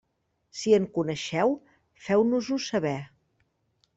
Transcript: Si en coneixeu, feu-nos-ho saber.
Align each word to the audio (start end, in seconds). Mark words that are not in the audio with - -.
Si 0.59 0.71
en 0.77 0.87
coneixeu, 0.95 1.53
feu-nos-ho 2.07 2.59
saber. 2.71 2.97